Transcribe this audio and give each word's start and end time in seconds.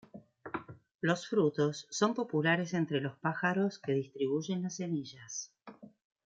Los 0.99 1.27
frutos 1.27 1.85
son 1.91 2.15
populares 2.15 2.73
entre 2.73 3.01
los 3.01 3.19
pájaros, 3.19 3.77
que 3.77 3.91
distribuyen 3.93 4.63
las 4.63 4.77
semillas. 4.77 5.53